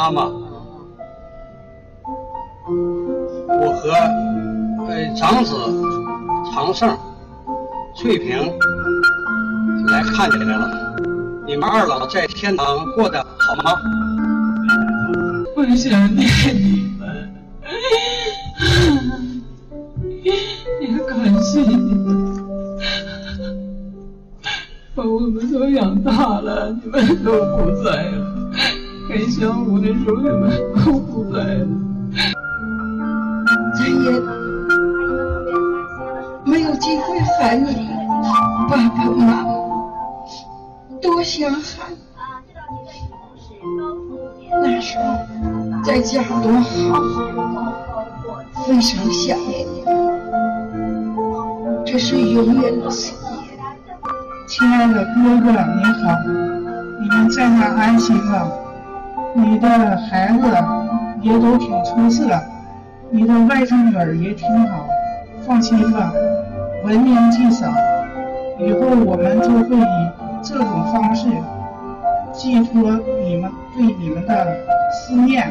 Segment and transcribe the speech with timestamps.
[0.00, 0.24] 妈妈，
[3.48, 3.90] 我和
[4.88, 5.54] 呃长子
[6.50, 6.96] 长胜、
[7.94, 8.38] 翠萍
[9.88, 10.70] 来看你来了。
[11.46, 13.74] 你们二老在天堂过得好吗？
[15.54, 17.34] 我想念你们，
[20.80, 22.42] 也感谢你们，
[24.94, 28.39] 把我们都养大了，你们都不在了。
[29.40, 30.52] 想我的时候，你们
[30.84, 31.66] 都不在了。
[33.74, 34.10] 再也
[36.44, 37.88] 没有机会喊你
[38.68, 39.44] 爸爸妈妈，
[41.00, 41.88] 多想喊。
[44.62, 45.04] 那时候
[45.82, 46.68] 在家多好，
[48.66, 49.82] 非常想念你，
[51.86, 53.58] 这是永远的思念。
[54.46, 56.12] 亲爱的哥哥，你好，
[57.00, 58.69] 你们在那安心了？
[59.34, 60.42] 你的孩子
[61.20, 62.28] 也都挺出色，
[63.10, 64.86] 你的外甥女儿也挺好，
[65.46, 66.12] 放心吧，
[66.84, 67.68] 文明祭扫，
[68.58, 70.10] 以后我们就会以
[70.42, 71.28] 这种方式
[72.32, 74.56] 寄托你们对你们的
[74.92, 75.48] 思念。